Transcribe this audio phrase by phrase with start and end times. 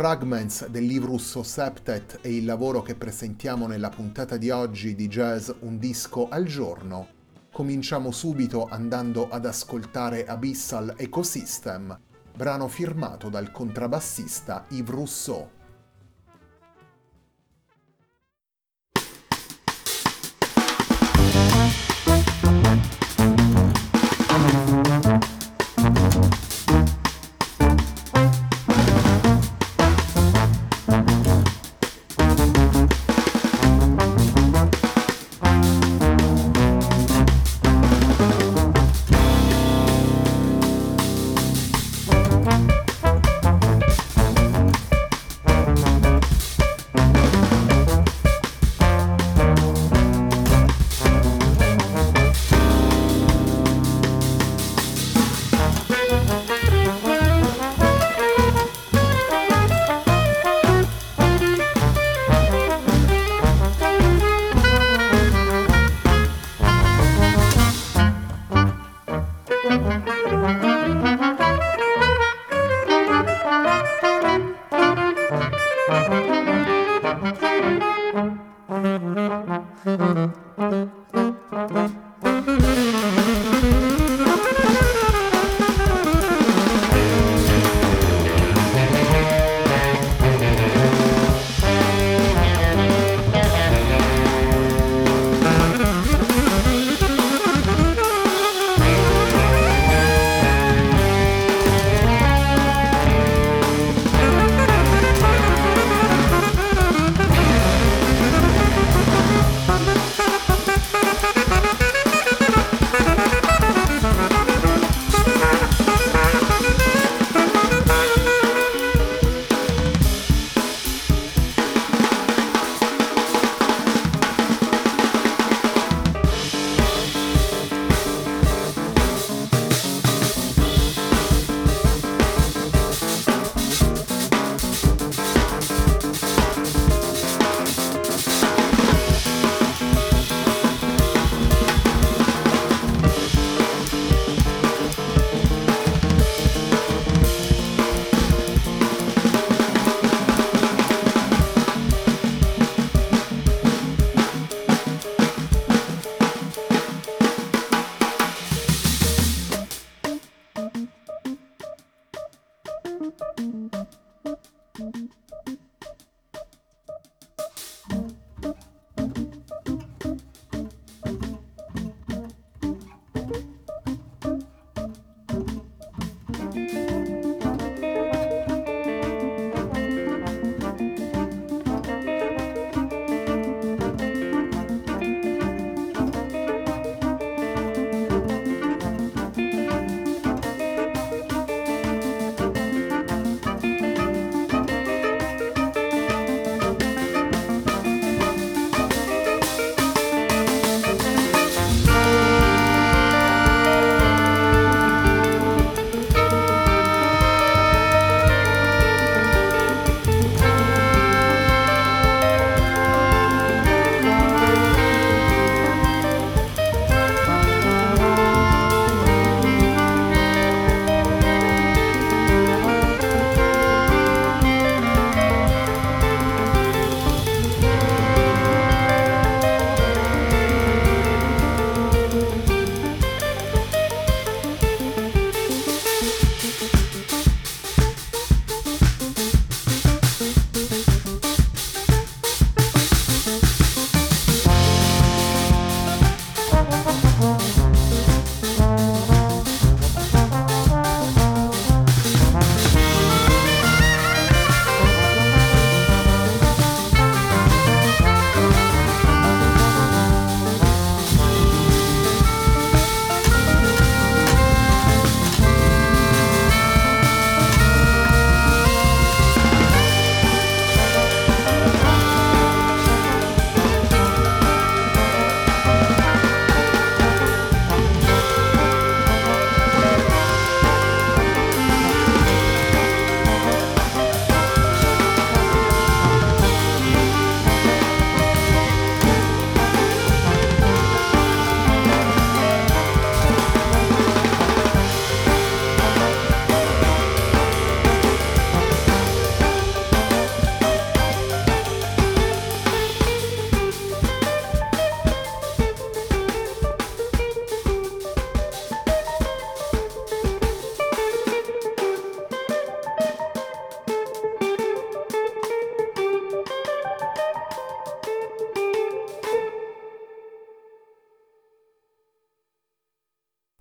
[0.00, 5.50] Fragments del Livrus Septet è il lavoro che presentiamo nella puntata di oggi di Jazz
[5.58, 7.06] Un disco al giorno.
[7.52, 12.00] Cominciamo subito andando ad ascoltare Abyssal Ecosystem,
[12.34, 15.50] brano firmato dal contrabbassista Yves Rousseau.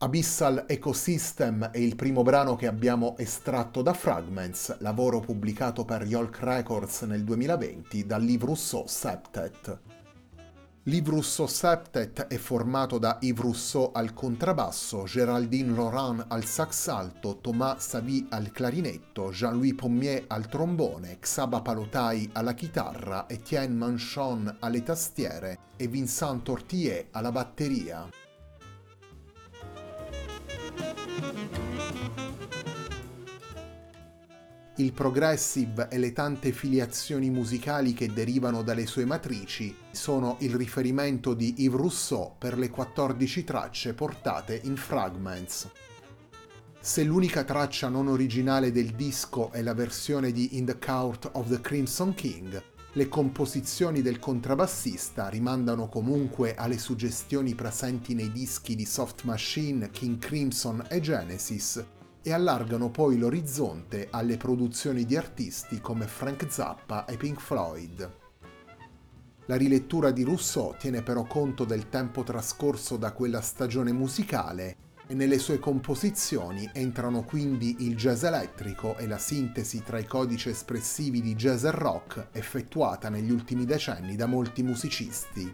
[0.10, 6.40] Abyssal Ecosystem è il primo brano che abbiamo estratto da Fragments, lavoro pubblicato per Yolk
[6.40, 9.80] Records nel 2020 dal Livre Rousseau Septet.
[10.86, 17.38] Livre Rousseau Septet è formato da Yves Rousseau al contrabbasso, Géraldine Laurent al sax alto,
[17.38, 24.82] Thomas Savy al clarinetto, Jean-Louis Pommier al trombone, Xaba Palotai alla chitarra, Etienne Manchon alle
[24.82, 28.10] tastiere e Vincent Tortier alla batteria.
[34.80, 41.34] Il progressive e le tante filiazioni musicali che derivano dalle sue matrici sono il riferimento
[41.34, 45.70] di Yves Rousseau per le 14 tracce portate in Fragments.
[46.80, 51.50] Se l'unica traccia non originale del disco è la versione di In the Court of
[51.50, 52.62] the Crimson King,
[52.94, 60.18] le composizioni del contrabbassista rimandano comunque alle suggestioni presenti nei dischi di Soft Machine, King
[60.18, 61.86] Crimson e Genesis
[62.24, 68.12] e allargano poi l'orizzonte alle produzioni di artisti come Frank Zappa e Pink Floyd.
[69.46, 74.78] La rilettura di Rousseau tiene però conto del tempo trascorso da quella stagione musicale
[75.12, 80.50] e nelle sue composizioni entrano quindi il jazz elettrico e la sintesi tra i codici
[80.50, 85.52] espressivi di jazz e rock effettuata negli ultimi decenni da molti musicisti.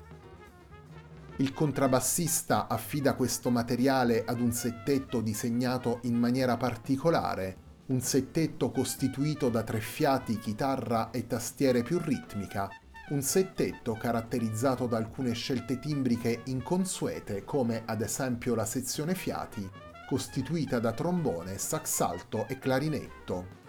[1.37, 7.57] Il contrabbassista affida questo materiale ad un settetto disegnato in maniera particolare,
[7.87, 12.69] un settetto costituito da tre fiati, chitarra e tastiere più ritmica,
[13.07, 19.69] un settetto caratterizzato da alcune scelte timbriche inconsuete come ad esempio la sezione fiati,
[20.09, 23.63] costituita da trombone, sax alto e clarinetto.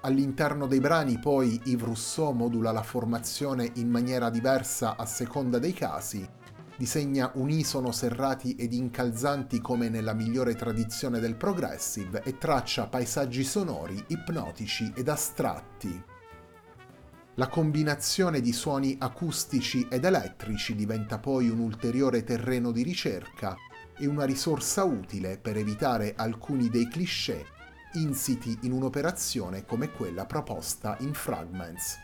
[0.00, 5.72] All'interno dei brani poi Yves Rousseau modula la formazione in maniera diversa a seconda dei
[5.72, 6.28] casi,
[6.76, 14.02] disegna unisono serrati ed incalzanti come nella migliore tradizione del progressive e traccia paesaggi sonori,
[14.08, 16.10] ipnotici ed astratti.
[17.36, 23.56] La combinazione di suoni acustici ed elettrici diventa poi un ulteriore terreno di ricerca
[23.98, 27.46] e una risorsa utile per evitare alcuni dei cliché
[27.94, 31.96] insiti in un'operazione come quella proposta in Fragments.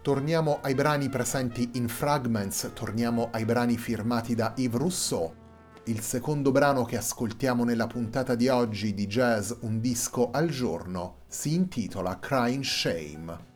[0.00, 5.47] Torniamo ai brani presenti in Fragments, torniamo ai brani firmati da Yves Rousseau
[5.88, 11.20] il secondo brano che ascoltiamo nella puntata di oggi di Jazz Un disco al giorno
[11.28, 13.46] si intitola Crying Shame.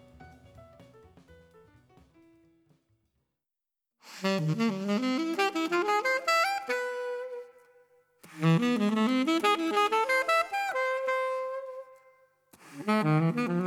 [4.24, 5.40] Mm-hmm.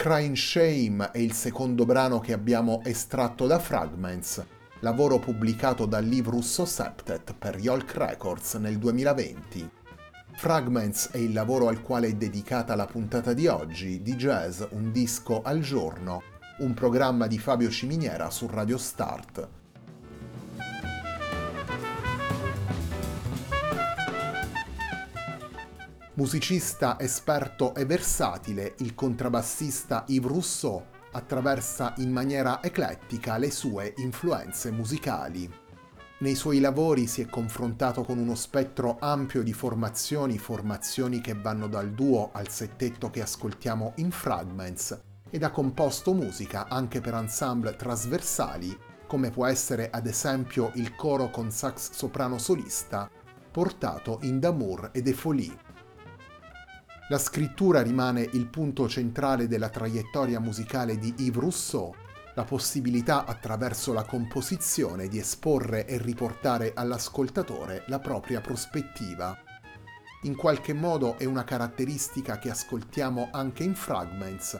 [0.00, 4.42] Crying Shame è il secondo brano che abbiamo estratto da Fragments,
[4.80, 9.70] lavoro pubblicato da Liv Russo Septet per Yolk Records nel 2020.
[10.32, 14.90] Fragments è il lavoro al quale è dedicata la puntata di oggi di Jazz Un
[14.90, 16.22] disco al giorno,
[16.60, 19.59] un programma di Fabio Ciminiera su Radio Start.
[26.20, 34.70] Musicista esperto e versatile, il contrabbassista Yves Rousseau attraversa in maniera eclettica le sue influenze
[34.70, 35.50] musicali.
[36.18, 41.68] Nei suoi lavori si è confrontato con uno spettro ampio di formazioni, formazioni che vanno
[41.68, 45.00] dal duo al settetto che ascoltiamo in Fragments,
[45.30, 51.30] ed ha composto musica anche per ensemble trasversali, come può essere ad esempio il coro
[51.30, 53.08] con sax soprano solista,
[53.50, 55.68] portato in Damour e De Folie.
[57.10, 61.92] La scrittura rimane il punto centrale della traiettoria musicale di Yves Rousseau,
[62.36, 69.36] la possibilità attraverso la composizione di esporre e riportare all'ascoltatore la propria prospettiva.
[70.22, 74.56] In qualche modo è una caratteristica che ascoltiamo anche in Fragments.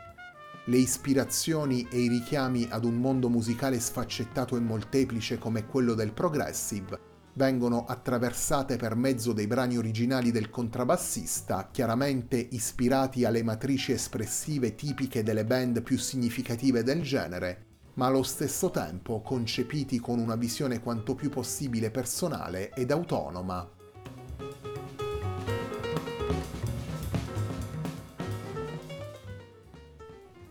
[0.64, 6.12] Le ispirazioni e i richiami ad un mondo musicale sfaccettato e molteplice come quello del
[6.12, 14.74] progressive vengono attraversate per mezzo dei brani originali del contrabbassista, chiaramente ispirati alle matrici espressive
[14.74, 20.80] tipiche delle band più significative del genere, ma allo stesso tempo concepiti con una visione
[20.80, 23.79] quanto più possibile personale ed autonoma.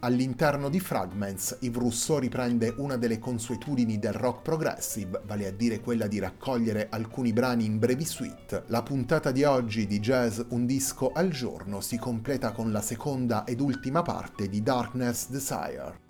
[0.01, 5.81] All'interno di Fragments, Yves Rousseau riprende una delle consuetudini del rock progressive, vale a dire
[5.81, 8.63] quella di raccogliere alcuni brani in brevi suite.
[8.67, 13.43] La puntata di oggi di Jazz Un disco al giorno si completa con la seconda
[13.43, 16.08] ed ultima parte di Darkness Desire.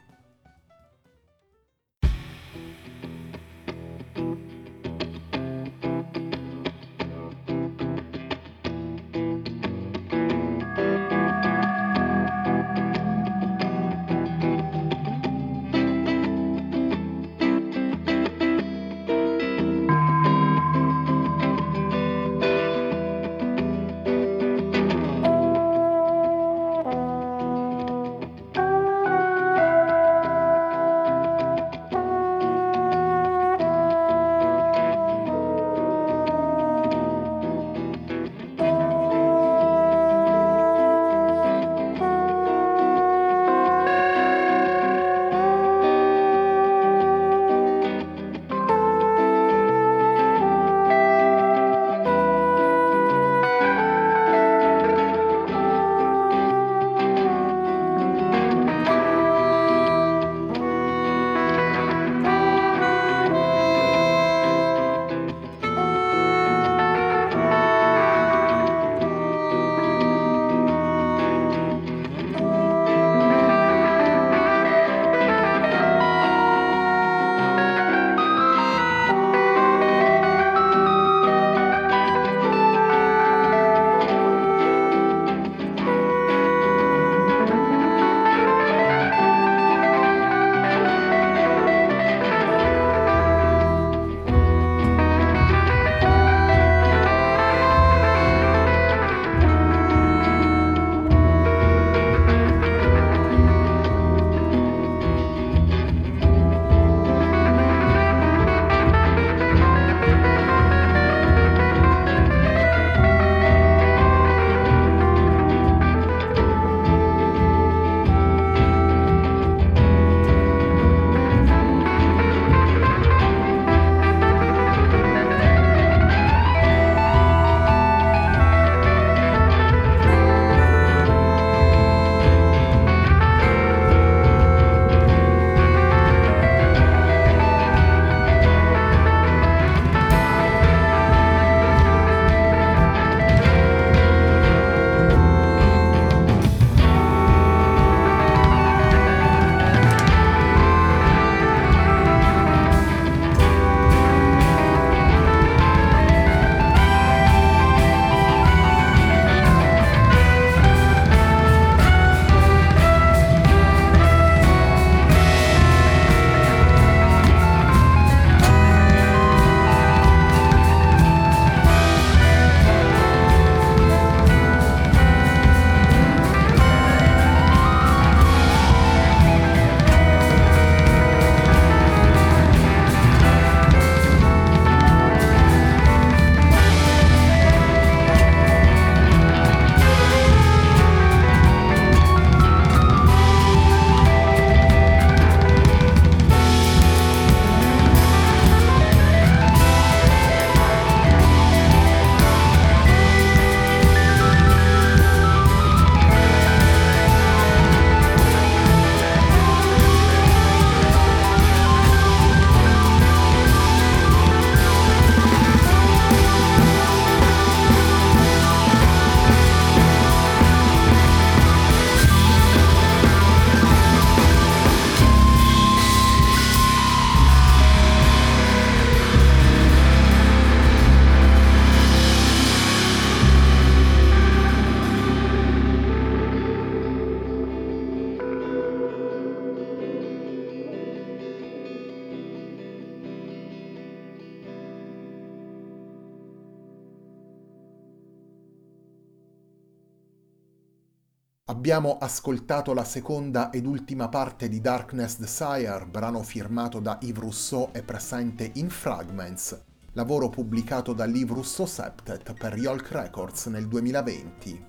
[251.50, 257.70] Abbiamo ascoltato la seconda ed ultima parte di Darkness Desire, brano firmato da Yves Rousseau
[257.72, 259.60] e presente in Fragments,
[259.94, 264.66] lavoro pubblicato da Liv Rousseau Septet per Yolk Records nel 2020.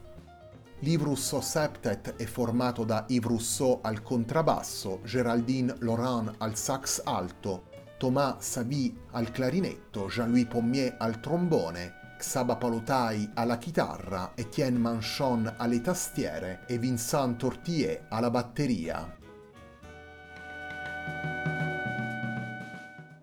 [0.79, 7.65] Liv Rousseau Septet è formato da Yves Rousseau al contrabbasso, Geraldine Laurent al sax alto,
[7.99, 15.81] Thomas Sabi al clarinetto, Jean-Louis Pommier al trombone, Xaba Palotai alla chitarra, Etienne Manchon alle
[15.81, 19.17] tastiere e Vincent Tortier alla batteria.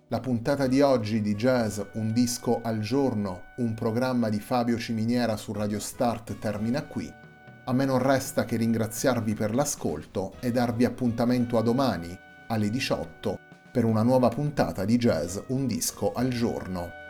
[0.07, 5.37] La puntata di oggi di Jazz Un disco al giorno, un programma di Fabio Ciminiera
[5.37, 7.13] su Radio Start termina qui.
[7.65, 13.37] A me non resta che ringraziarvi per l'ascolto e darvi appuntamento a domani alle 18
[13.71, 17.05] per una nuova puntata di Jazz Un disco al giorno.